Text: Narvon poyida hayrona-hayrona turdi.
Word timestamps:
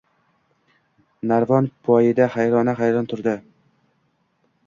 Narvon 1.31 1.67
poyida 1.89 2.27
hayrona-hayrona 2.37 3.05
turdi. 3.13 3.35